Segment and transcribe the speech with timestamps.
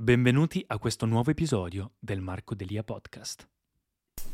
[0.00, 3.48] Benvenuti a questo nuovo episodio del Marco Delia Podcast.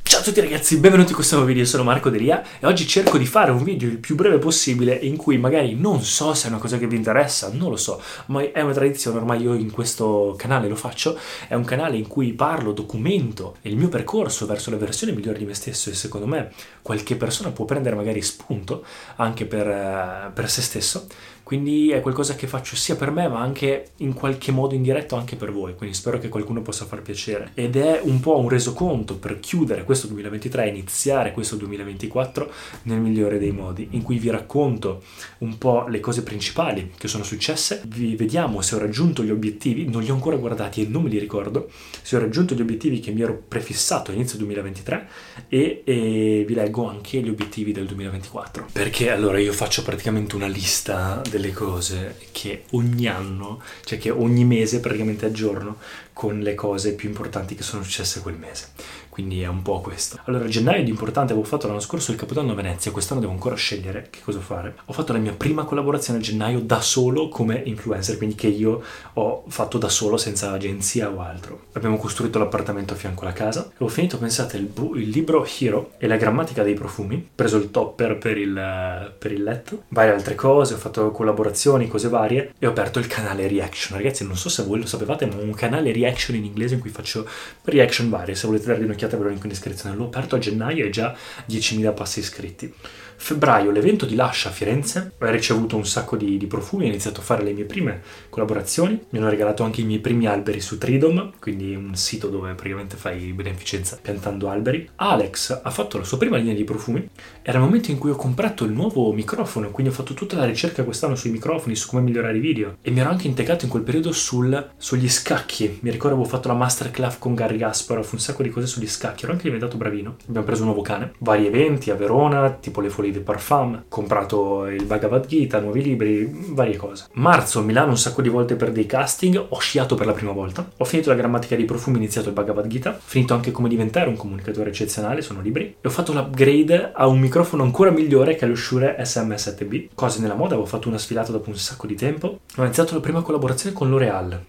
[0.03, 3.17] Ciao a tutti ragazzi, benvenuti in questo nuovo video, sono Marco Delia e oggi cerco
[3.17, 6.51] di fare un video il più breve possibile in cui magari non so se è
[6.51, 9.71] una cosa che vi interessa, non lo so, ma è una tradizione, ormai io in
[9.71, 11.19] questo canale lo faccio,
[11.49, 15.47] è un canale in cui parlo, documento il mio percorso verso la versione migliore di
[15.47, 18.85] me stesso e secondo me qualche persona può prendere magari spunto
[19.17, 21.07] anche per, eh, per se stesso,
[21.45, 25.37] quindi è qualcosa che faccio sia per me ma anche in qualche modo indiretto anche
[25.37, 27.51] per voi, quindi spero che qualcuno possa far piacere.
[27.55, 32.51] Ed è un po' un resoconto per chiudere questo 2023 iniziare questo 2024
[32.85, 35.03] nel migliore dei modi, in cui vi racconto
[35.39, 39.89] un po' le cose principali che sono successe, vi vediamo se ho raggiunto gli obiettivi,
[39.89, 41.71] non li ho ancora guardati e non me li ricordo,
[42.01, 45.09] se ho raggiunto gli obiettivi che mi ero prefissato a inizio 2023
[45.49, 48.69] e, e vi leggo anche gli obiettivi del 2024.
[48.73, 54.45] Perché allora io faccio praticamente una lista delle cose che ogni anno, cioè che ogni
[54.45, 55.79] mese praticamente aggiorno
[56.13, 58.69] con le cose più importanti che sono successe quel mese.
[59.15, 60.19] Quindi è un po' questo.
[60.25, 63.55] Allora, gennaio di importante avevo fatto l'anno scorso il Capodanno a Venezia, quest'anno devo ancora
[63.55, 64.75] scegliere che cosa fare.
[64.87, 68.83] Ho fatto la mia prima collaborazione a gennaio da solo come influencer, quindi che io
[69.13, 71.67] ho fatto da solo senza agenzia o altro.
[71.75, 75.47] Abbiamo costruito l'appartamento a fianco alla casa e ho finito, pensate, il, bu- il libro
[75.61, 80.13] Hero e la grammatica dei profumi, preso il topper per il, per il letto, varie
[80.13, 83.97] altre cose, ho fatto collaborazioni, cose varie e ho aperto il canale Reaction.
[83.97, 86.81] Ragazzi, non so se voi lo sapevate, ma ho un canale Reaction in inglese in
[86.81, 87.25] cui faccio
[87.63, 89.95] reaction varie, se volete dargli un'occhiata un'occhiata link in descrizione.
[89.95, 91.15] L'ho aperto a gennaio e già
[91.49, 92.73] 10.000 passi iscritti.
[93.17, 97.21] Febbraio, l'evento di Lascia a Firenze, ho ricevuto un sacco di, di, profumi, ho iniziato
[97.21, 100.79] a fare le mie prime collaborazioni, mi hanno regalato anche i miei primi alberi su
[100.79, 104.89] Tridom, quindi un sito dove praticamente fai beneficenza piantando alberi.
[104.97, 107.09] Alex ha fatto la sua prima linea di profumi,
[107.43, 110.45] era il momento in cui ho comprato il nuovo microfono, quindi ho fatto tutta la
[110.45, 112.77] ricerca quest'anno sui microfoni, su come migliorare i video.
[112.83, 116.49] E mi ero anche integrato in quel periodo sul, sugli scacchi, mi ricordo avevo fatto
[116.49, 120.17] la masterclass con Gary Gasparov, un sacco di cose sugli scacchi, ero anche diventato bravino,
[120.29, 124.67] abbiamo preso un nuovo cane, vari eventi a Verona, tipo le folie di Parfum, comprato
[124.67, 127.07] il Bhagavad Gita, nuovi libri, varie cose.
[127.13, 130.71] Marzo, Milano un sacco di volte per dei casting, ho sciato per la prima volta,
[130.77, 134.17] ho finito la grammatica dei profumi, iniziato il Bhagavad Gita, finito anche come diventare un
[134.17, 138.49] comunicatore eccezionale, sono libri, e ho fatto l'upgrade a un microfono ancora migliore che è
[138.49, 139.89] lo Shure SM7B.
[139.95, 143.01] Cose nella moda, avevo fatto una sfilata dopo un sacco di tempo, ho iniziato la
[143.01, 144.43] prima collaborazione con L'Oreal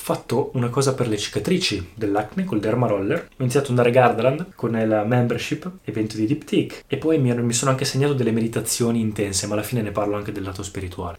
[0.00, 3.28] fatto una cosa per le cicatrici dell'acne col Derma Roller.
[3.30, 7.52] Ho iniziato ad andare a Gardaland con la membership, evento di Diptyque, e poi mi
[7.52, 11.18] sono anche segnato delle meditazioni intense, ma alla fine ne parlo anche del lato spirituale.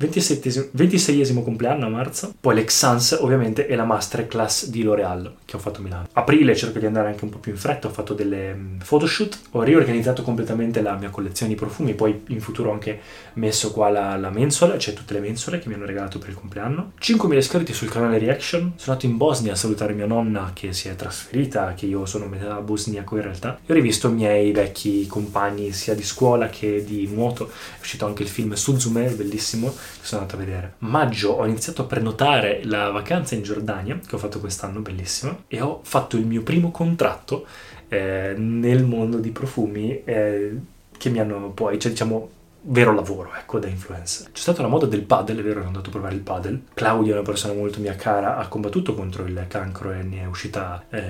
[0.00, 5.80] 26esimo compleanno a marzo, poi l'Exans ovviamente e la masterclass di L'Oreal che ho fatto
[5.80, 6.08] a Milano.
[6.12, 9.40] Aprile cerco di andare anche un po' più in fretta, ho fatto delle mm, photoshoot,
[9.50, 13.00] ho riorganizzato completamente la mia collezione di profumi, poi in futuro ho anche
[13.34, 16.34] messo qua la, la mensola, cioè tutte le mensole che mi hanno regalato per il
[16.34, 16.92] compleanno.
[17.00, 20.88] 5.000 iscritti sul canale Reaction, sono andato in Bosnia a salutare mia nonna che si
[20.88, 25.06] è trasferita, che io sono metà bosniaco in realtà, e ho rivisto i miei vecchi
[25.06, 30.22] compagni sia di scuola che di nuoto, è uscito anche il film Suzume, bellissimo, sono
[30.22, 30.74] andato a vedere.
[30.78, 35.60] Maggio ho iniziato a prenotare la vacanza in Giordania, che ho fatto quest'anno, bellissimo, e
[35.60, 37.46] ho fatto il mio primo contratto
[37.88, 40.56] eh, nel mondo di profumi eh,
[40.96, 42.30] che mi hanno poi, cioè diciamo,
[42.62, 44.30] vero lavoro, ecco, da influencer.
[44.32, 46.62] C'è stata la moda del paddle, è vero, ero andato a provare il paddle.
[46.74, 50.84] Claudia una persona molto mia cara, ha combattuto contro il cancro e ne è uscita
[50.90, 51.02] eh,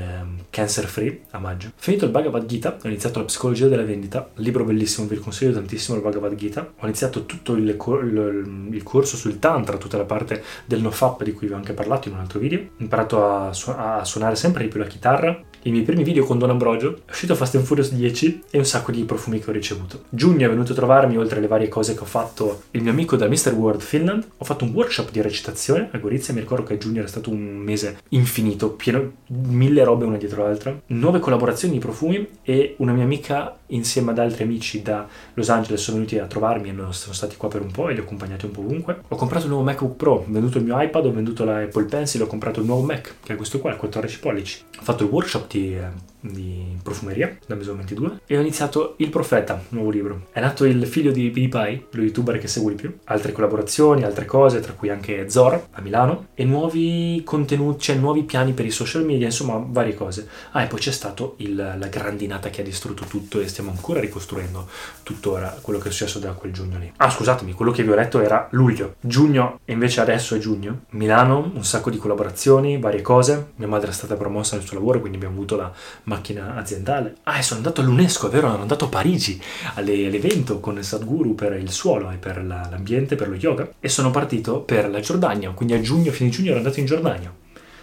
[0.51, 1.71] cancer free a maggio.
[1.77, 5.97] Finito il Bhagavad Gita, ho iniziato la psicologia della vendita, libro bellissimo, vi consiglio tantissimo
[5.97, 6.73] il Bhagavad Gita.
[6.79, 11.33] Ho iniziato tutto il, il, il corso sul tantra, tutta la parte del nofap di
[11.33, 12.61] cui vi ho anche parlato in un altro video.
[12.61, 16.25] Ho imparato a, su- a suonare sempre di più la chitarra, i miei primi video
[16.25, 19.51] con Don Ambrogio, è uscito Fast and Furious 10 e un sacco di profumi che
[19.51, 20.05] ho ricevuto.
[20.09, 23.17] Giugno è venuto a trovarmi, oltre alle varie cose che ho fatto, il mio amico
[23.17, 23.53] da Mr.
[23.53, 24.27] World Finland.
[24.39, 27.57] Ho fatto un workshop di recitazione a Gorizia, mi ricordo che giugno era stato un
[27.57, 30.81] mese infinito, pieno mille robe una dietro l'altra.
[30.87, 35.83] Nuove collaborazioni di profumi e una mia amica insieme ad altri amici da Los Angeles
[35.83, 38.47] sono venuti a trovarmi e sono stati qua per un po' e li ho accompagnati
[38.47, 39.01] un po' ovunque.
[39.09, 41.85] Ho comprato il nuovo MacBook Pro, ho venduto il mio iPad, ho venduto la Apple
[41.85, 44.63] Pencil, ho comprato il nuovo Mac, che è questo qua, il 14 pollici.
[44.79, 45.79] Ho fatto il workshop di,
[46.19, 50.27] di profumeria da Maison 22 e ho iniziato Il Profeta, nuovo libro.
[50.33, 54.25] È nato il figlio di di PewDiePie, lo youtuber che segui più, altre collaborazioni, altre
[54.25, 58.71] cose, tra cui anche Zor a Milano, e nuovi contenuti, cioè nuovi piani per i
[58.71, 60.27] social media, insomma varie cose.
[60.53, 64.01] Ah, e poi c'è stato il, la grandinata che ha distrutto tutto e stiamo ancora
[64.01, 64.69] ricostruendo
[65.03, 66.91] tuttora quello che è successo da quel giugno lì.
[66.97, 68.95] Ah, scusatemi, quello che vi ho letto era luglio.
[69.01, 70.85] Giugno, e invece adesso è giugno.
[70.91, 73.53] Milano, un sacco di collaborazioni, varie cose.
[73.57, 75.73] Mia madre è stata promossa nel suo lavoro, quindi abbiamo avuto la
[76.05, 77.17] macchina aziendale.
[77.25, 79.41] Ah, e sono andato all'UNESCO, è vero, sono andato a Parigi
[79.75, 83.69] alle, all'evento con Sadhguru per il suolo e per la, l'ambiente, per lo yoga.
[83.81, 87.33] E sono partito per la Giordania, quindi a giugno, fine giugno ero andato in Giordania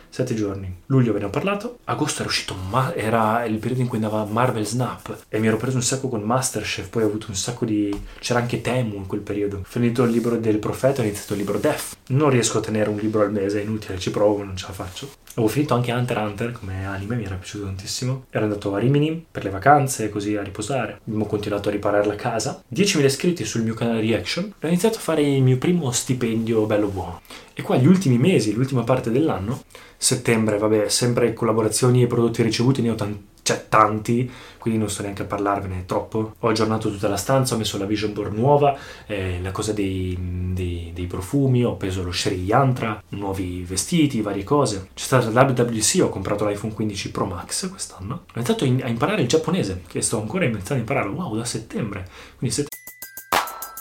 [0.10, 0.74] sette giorni.
[0.88, 4.26] Luglio ve ne ho parlato, agosto era uscito, ma- era il periodo in cui andava
[4.26, 7.66] Marvel Snap e mi ero preso un sacco con Masterchef, poi ho avuto un sacco
[7.66, 7.96] di...
[8.20, 9.62] c'era anche Temu in quel periodo.
[9.64, 11.98] Finito il libro del profeta, ho iniziato il libro Death.
[12.08, 14.74] Non riesco a tenere un libro al mese, è inutile, ci provo, non ce la
[14.74, 15.10] faccio.
[15.38, 18.26] Avevo finito anche Hunter x Hunter come anime, mi era piaciuto tantissimo.
[18.32, 21.02] Ero andato a Rimini per le vacanze, così a riposare.
[21.06, 22.64] Abbiamo continuato a riparare la casa.
[22.74, 24.52] 10.000 iscritti sul mio canale Reaction.
[24.60, 27.22] Ho iniziato a fare il mio primo stipendio bello buono.
[27.54, 29.62] E qua gli ultimi mesi, l'ultima parte dell'anno,
[29.96, 35.04] settembre, vabbè, sempre collaborazioni e prodotti ricevuti, ne ho tanti cioè tanti, quindi non sto
[35.04, 36.36] neanche a parlarvene troppo.
[36.40, 40.18] Ho aggiornato tutta la stanza, ho messo la vision board nuova, eh, la cosa dei,
[40.54, 44.90] dei, dei, profumi, ho preso lo Sherry Yantra, nuovi vestiti, varie cose.
[44.94, 48.14] C'è stata l'WWC, ho comprato l'iPhone 15 Pro Max quest'anno.
[48.16, 52.06] Ho iniziato a imparare il giapponese, che sto ancora iniziando a imparare, wow, da settembre.
[52.38, 52.76] Quindi settembre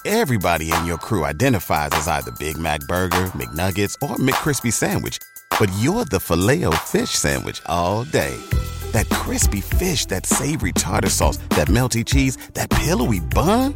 [0.05, 5.19] Everybody in your crew identifies as either Big Mac Burger, McNuggets, or McCrispy Sandwich.
[5.59, 8.39] But you're the filet fish Sandwich all day.
[8.97, 13.75] That crispy fish, that savory tartar sauce, that melty cheese, that pillowy bun.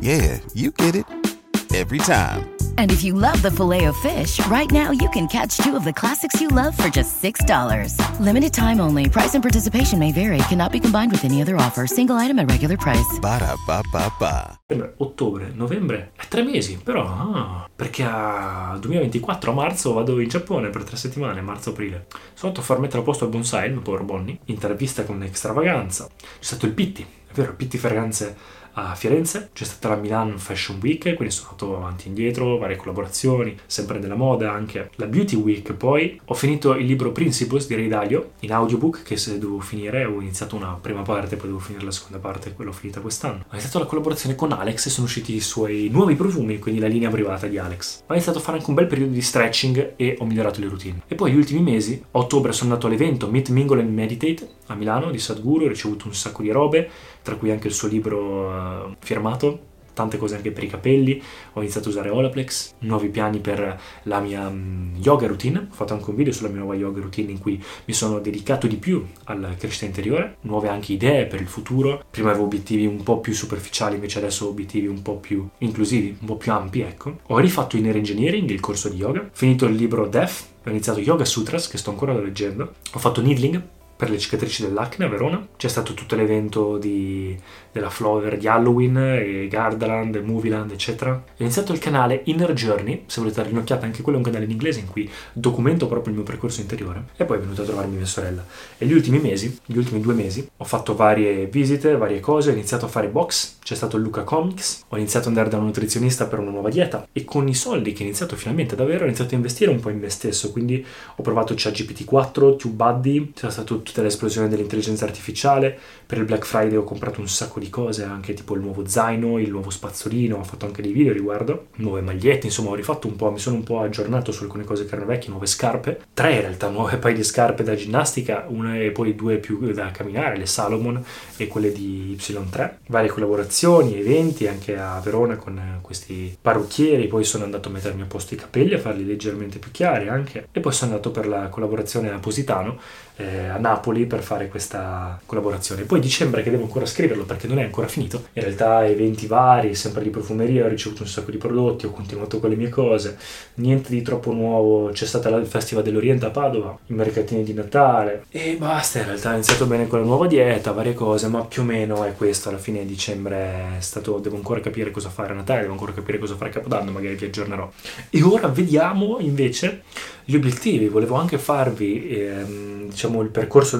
[0.00, 1.33] Yeah, you get it.
[1.74, 2.54] Every time.
[2.78, 5.82] And if you love the filet of fish, right now you can catch two of
[5.82, 7.98] the classics you love for just $6.
[8.20, 9.08] Limited time only.
[9.08, 10.38] Price and participation may vary.
[10.48, 11.88] Cannot be combined with any other offer.
[11.88, 13.18] Single item at regular price.
[13.20, 13.82] Ba ba
[14.20, 14.56] ba.
[14.98, 20.70] Ottobre, novembre, è tre mesi, però, ah, perché a 2024 a marzo vado in Giappone
[20.70, 22.06] per tre settimane, marzo-aprile.
[22.34, 25.24] Sono andato a far mettere a posto il bonsai, il mio povero Bonnie, intervista con
[25.24, 26.06] extravaganza.
[26.06, 30.38] C'è stato il Pitti, è vero, il Pitti Fragranze a Firenze, c'è stata la Milan
[30.38, 34.90] Fashion Week, quindi sono andato avanti e indietro, varie collaborazioni, sempre nella moda anche.
[34.96, 39.16] La Beauty Week poi, ho finito il libro Principles di Ray Dalio in audiobook, che
[39.16, 42.70] se devo finire, ho iniziato una prima parte, poi devo finire la seconda parte, quella
[42.70, 43.44] l'ho finita quest'anno.
[43.48, 46.88] Ho iniziato la collaborazione con Alex e sono usciti i suoi nuovi profumi, quindi la
[46.88, 48.02] linea privata di Alex.
[48.06, 51.02] Ho iniziato a fare anche un bel periodo di stretching e ho migliorato le routine.
[51.06, 54.74] E poi gli ultimi mesi, a ottobre sono andato all'evento Meet, Mingle and Meditate a
[54.74, 56.88] Milano di Sadhguru, ho ricevuto un sacco di robe,
[57.22, 58.63] tra cui anche il suo libro
[58.98, 61.22] firmato, tante cose anche per i capelli,
[61.54, 65.94] ho iniziato a usare Olaplex, nuovi piani per la mia um, yoga routine, ho fatto
[65.94, 69.06] anche un video sulla mia nuova yoga routine in cui mi sono dedicato di più
[69.24, 73.32] alla crescita interiore, nuove anche idee per il futuro, prima avevo obiettivi un po' più
[73.32, 77.18] superficiali, invece adesso ho obiettivi un po' più inclusivi, un po' più ampi, ecco.
[77.28, 81.24] Ho rifatto Inner Engineering, il corso di yoga, finito il libro Death, ho iniziato Yoga
[81.24, 83.62] Sutras, che sto ancora leggendo, ho fatto Needling,
[83.96, 85.46] per le cicatrici dell'acne a Verona.
[85.56, 87.36] C'è stato tutto l'evento di,
[87.72, 91.12] della Flower di Halloween, e Gardaland, Movieland, eccetera.
[91.12, 94.44] Ho iniziato il canale Inner Journey, se volete dare un'occhiata, anche quello è un canale
[94.44, 97.04] in inglese in cui documento proprio il mio percorso interiore.
[97.16, 98.44] E poi è venuto a trovarmi mia sorella.
[98.78, 102.52] E gli ultimi mesi, gli ultimi due mesi, ho fatto varie visite, varie cose, ho
[102.52, 106.26] iniziato a fare box, c'è stato Luca Comics, ho iniziato ad andare da un nutrizionista
[106.26, 109.06] per una nuova dieta e con i soldi che ho iniziato finalmente ad avere ho
[109.06, 110.84] iniziato a investire un po' in me stesso, quindi
[111.16, 116.74] ho provato ChatGPT 4, TubeBuddy, c'è stato tutta l'esplosione dell'intelligenza artificiale, per il Black Friday
[116.76, 120.42] ho comprato un sacco di cose, anche tipo il nuovo zaino, il nuovo spazzolino, ho
[120.42, 123.62] fatto anche dei video riguardo, nuove magliette, insomma ho rifatto un po', mi sono un
[123.62, 127.14] po' aggiornato su alcune cose che erano vecchie, nuove scarpe, tre in realtà nuove paio
[127.14, 131.04] di scarpe da ginnastica, una e poi due più da camminare, le Salomon
[131.36, 137.44] e quelle di Y3, varie collaborazioni, eventi anche a Verona con questi parrucchieri, poi sono
[137.44, 140.72] andato a mettermi a posto i capelli, a farli leggermente più chiari anche, e poi
[140.72, 142.78] sono andato per la collaborazione a Positano,
[143.16, 145.82] eh, a Napoli per fare questa collaborazione.
[145.82, 148.26] Poi dicembre che devo ancora scriverlo perché non è ancora finito.
[148.32, 152.40] In realtà eventi vari, sempre di profumeria, ho ricevuto un sacco di prodotti, ho continuato
[152.40, 153.16] con le mie cose.
[153.54, 158.24] Niente di troppo nuovo, c'è stata il Festival dell'Oriente a Padova, i mercatini di Natale
[158.30, 161.62] e basta, in realtà ho iniziato bene con la nuova dieta, varie cose, ma più
[161.62, 165.32] o meno è questo, alla fine di dicembre è stato, devo ancora capire cosa fare
[165.32, 167.70] a Natale, devo ancora capire cosa fare a Capodanno, magari vi aggiornerò.
[168.10, 169.82] E ora vediamo invece
[170.24, 173.78] gli obiettivi, volevo anche farvi ehm, diciamo il percorso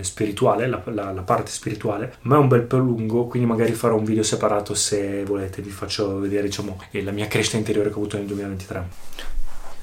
[0.00, 3.96] spirituale, la, la, la, parte spirituale, ma è un bel po' lungo, quindi magari farò
[3.96, 7.98] un video separato se volete, vi faccio vedere diciamo la mia crescita interiore che ho
[7.98, 8.88] avuto nel 2023.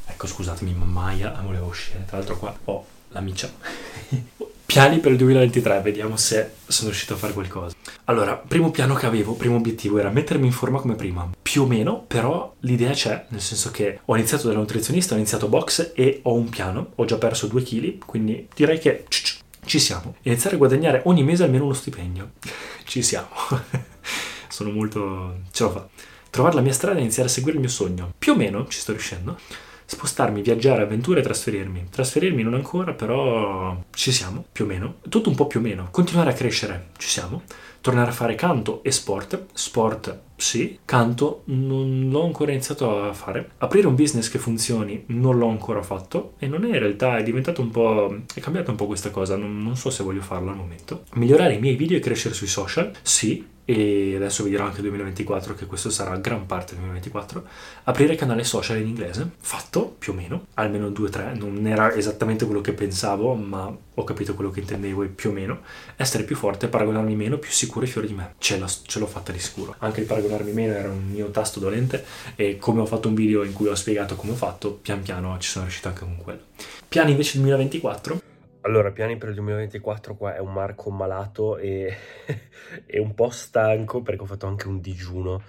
[0.08, 3.50] Ecco scusatemi, mammaia, volevo uscire, tra l'altro qua ho la miccia.
[4.74, 7.76] Piani per il 2023, vediamo se sono riuscito a fare qualcosa.
[8.06, 11.30] Allora, primo piano che avevo, primo obiettivo era mettermi in forma come prima.
[11.44, 15.48] Più o meno, però l'idea c'è, nel senso che ho iniziato da nutrizionista, ho iniziato
[15.48, 20.16] box e ho un piano, ho già perso due kg, quindi direi che ci siamo.
[20.24, 22.32] Iniziare a guadagnare ogni mese almeno uno stipendio.
[22.84, 23.28] Ci siamo.
[24.50, 25.42] Sono molto...
[25.52, 25.90] ce l'ho fatta.
[26.32, 28.12] Trovare la mia strada e iniziare a seguire il mio sogno.
[28.18, 29.38] Più o meno ci sto riuscendo
[29.86, 31.88] spostarmi, viaggiare, avventure e trasferirmi.
[31.90, 34.96] Trasferirmi non ancora, però ci siamo, più o meno.
[35.10, 35.88] Tutto un po' più o meno.
[35.92, 37.44] Continuare a crescere, ci siamo.
[37.82, 39.48] Tornare a fare canto e sport.
[39.54, 43.52] Sport sì, canto non l'ho ancora iniziato a fare.
[43.60, 47.24] Aprire un business che funzioni non l'ho ancora fatto e non è in realtà, è
[47.24, 48.16] diventato un po'...
[48.34, 51.04] è cambiata un po' questa cosa, non, non so se voglio farlo al momento.
[51.14, 55.56] Migliorare i miei video e crescere sui social, sì, e adesso vi dirò anche 2024
[55.56, 57.44] che questo sarà gran parte del 2024
[57.84, 62.62] aprire canale social in inglese fatto più o meno almeno 2-3 non era esattamente quello
[62.62, 65.62] che pensavo ma ho capito quello che intendevo e più o meno.
[65.96, 68.34] Essere più forte paragonarmi meno più sicuro e fiore di me.
[68.38, 69.76] Ce ce l'ho fatta di sicuro.
[69.80, 72.04] Anche il paragonarmi meno era un mio tasto dolente
[72.36, 75.38] e come ho fatto un video in cui ho spiegato come ho fatto pian piano
[75.40, 76.42] ci sono riuscito anche con quello.
[76.88, 78.22] Piani invece 2024
[78.64, 81.96] allora, piani per il 2024 qua è un Marco malato e,
[82.86, 85.42] e un po' stanco perché ho fatto anche un digiuno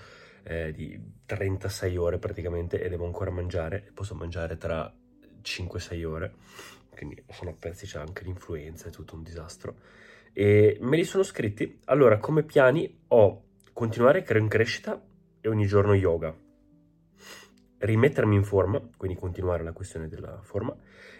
[0.42, 3.90] eh, di 36 ore praticamente e devo ancora mangiare.
[3.94, 4.92] Posso mangiare tra
[5.42, 6.34] 5-6 ore,
[6.90, 9.76] quindi sono a pezzi, c'è anche l'influenza, è tutto un disastro.
[10.32, 11.80] E me li sono scritti.
[11.84, 13.42] Allora, come piani ho
[13.72, 15.00] continuare in crescita
[15.40, 16.34] e ogni giorno yoga
[17.84, 20.74] rimettermi in forma, quindi continuare la questione della forma,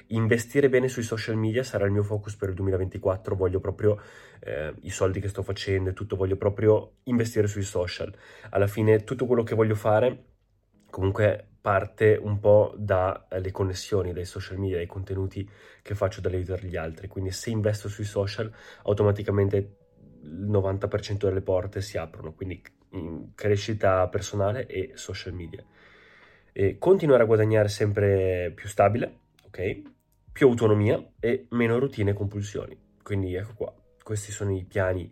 [0.09, 4.01] investire bene sui social media sarà il mio focus per il 2024, voglio proprio
[4.41, 8.15] eh, i soldi che sto facendo e tutto, voglio proprio investire sui social.
[8.51, 10.33] Alla fine tutto quello che voglio fare
[10.91, 15.49] comunque parte un po' dalle connessioni, dai social media, dai contenuti
[15.83, 18.53] che faccio dalle vite degli altri, quindi se investo sui social
[18.85, 19.57] automaticamente
[20.23, 22.63] il 90% delle porte si aprono, quindi
[23.35, 25.65] crescita personale e social media.
[26.53, 29.23] E continuare a guadagnare sempre più stabile,
[29.55, 29.83] ok?
[30.33, 32.77] Più autonomia e meno routine e compulsioni.
[33.03, 35.09] Quindi ecco qua, questi sono i piani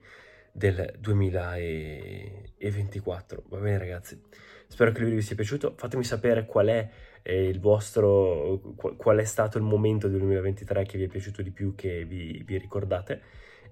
[0.51, 3.45] del 2024.
[3.47, 4.21] Va bene ragazzi,
[4.67, 5.75] spero che il video vi sia piaciuto.
[5.77, 6.91] Fatemi sapere qual è
[7.23, 11.53] eh, il vostro, qual è stato il momento del 2023 che vi è piaciuto di
[11.53, 13.23] più, che vi, vi ricordate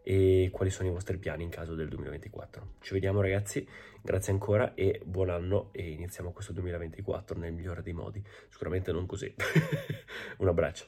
[0.02, 2.74] e quali sono i vostri piani in caso del 2024.
[2.80, 3.66] Ci vediamo ragazzi,
[4.02, 9.06] grazie ancora e buon anno e iniziamo questo 2024 nel migliore dei modi, sicuramente non
[9.06, 9.34] così.
[10.38, 10.86] Un abbraccio.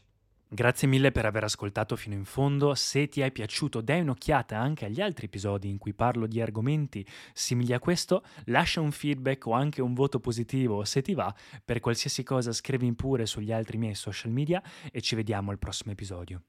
[0.55, 2.75] Grazie mille per aver ascoltato fino in fondo.
[2.75, 7.07] Se ti è piaciuto, dai un'occhiata anche agli altri episodi in cui parlo di argomenti
[7.33, 8.23] simili a questo.
[8.45, 11.35] Lascia un feedback o anche un voto positivo se ti va.
[11.65, 15.93] Per qualsiasi cosa scrivi pure sugli altri miei social media e ci vediamo al prossimo
[15.93, 16.43] episodio.